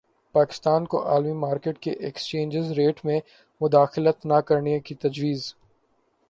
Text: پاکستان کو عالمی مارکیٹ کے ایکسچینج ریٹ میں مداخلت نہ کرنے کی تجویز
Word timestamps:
پاکستان 0.35 0.85
کو 0.85 1.01
عالمی 1.07 1.33
مارکیٹ 1.39 1.77
کے 1.79 1.91
ایکسچینج 1.99 2.55
ریٹ 2.71 3.05
میں 3.05 3.19
مداخلت 3.61 4.25
نہ 4.25 4.39
کرنے 4.47 4.79
کی 4.79 4.95
تجویز 4.95 5.53